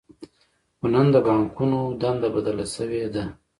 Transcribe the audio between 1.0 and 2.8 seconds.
د بانکونو دنده بدله